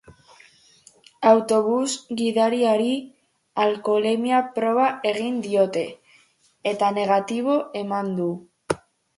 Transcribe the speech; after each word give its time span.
Autobus 1.31 1.91
gidariari 2.21 2.95
alkoholemia 3.65 4.39
proba 4.57 4.89
egin 5.13 5.39
diote, 5.47 5.87
eta 6.75 6.93
negatibo 7.01 7.63
eman 7.85 8.15
du. 8.23 8.31